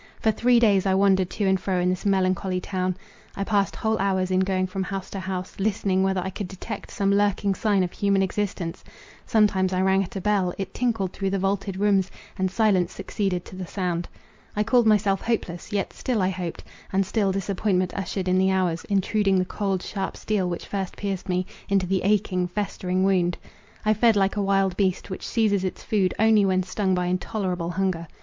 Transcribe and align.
For 0.19 0.31
three 0.31 0.59
days 0.59 0.87
I 0.87 0.95
wandered 0.95 1.29
to 1.29 1.45
and 1.45 1.59
fro 1.59 1.79
in 1.79 1.87
this 1.91 2.07
melancholy 2.07 2.59
town. 2.59 2.97
I 3.35 3.43
passed 3.43 3.75
whole 3.75 3.99
hours 3.99 4.31
in 4.31 4.39
going 4.39 4.65
from 4.65 4.81
house 4.81 5.11
to 5.11 5.19
house, 5.19 5.53
listening 5.59 6.01
whether 6.01 6.21
I 6.23 6.31
could 6.31 6.47
detect 6.47 6.89
some 6.89 7.11
lurking 7.13 7.53
sign 7.53 7.83
of 7.83 7.91
human 7.91 8.23
existence. 8.23 8.83
Sometimes 9.27 9.73
I 9.73 9.81
rang 9.81 10.01
at 10.03 10.15
a 10.15 10.19
bell; 10.19 10.55
it 10.57 10.73
tinkled 10.73 11.13
through 11.13 11.29
the 11.29 11.37
vaulted 11.37 11.77
rooms, 11.77 12.09
and 12.35 12.49
silence 12.49 12.91
succeeded 12.93 13.45
to 13.45 13.55
the 13.55 13.67
sound. 13.67 14.07
I 14.55 14.63
called 14.63 14.87
myself 14.87 15.21
hopeless, 15.21 15.71
yet 15.71 15.93
still 15.93 16.23
I 16.23 16.29
hoped; 16.29 16.63
and 16.91 17.05
still 17.05 17.31
disappointment 17.31 17.93
ushered 17.95 18.27
in 18.27 18.39
the 18.39 18.49
hours, 18.49 18.83
intruding 18.85 19.37
the 19.37 19.45
cold, 19.45 19.83
sharp 19.83 20.17
steel 20.17 20.49
which 20.49 20.65
first 20.65 20.97
pierced 20.97 21.29
me, 21.29 21.45
into 21.69 21.85
the 21.85 22.01
aching 22.01 22.47
festering 22.47 23.03
wound. 23.03 23.37
I 23.85 23.93
fed 23.93 24.15
like 24.15 24.35
a 24.35 24.41
wild 24.41 24.75
beast, 24.77 25.11
which 25.11 25.27
seizes 25.27 25.63
its 25.63 25.83
food 25.83 26.11
only 26.17 26.43
when 26.43 26.63
stung 26.63 26.95
by 26.95 27.05
intolerable 27.05 27.69
hunger. 27.69 28.07